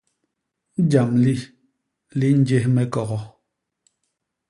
Jam 0.91 1.11
li, 1.25 1.35
li 2.17 2.29
njés 2.39 2.65
me 2.75 2.83
kogo. 2.93 3.19